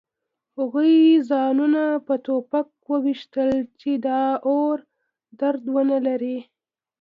هغوی 0.57 0.95
ځانونه 1.29 1.83
په 2.05 2.13
ټوپک 2.25 2.67
ویشتل 3.03 3.49
چې 3.79 3.91
د 4.05 4.07
اور 4.49 4.77
درد 5.39 5.63
ونلري 5.75 6.37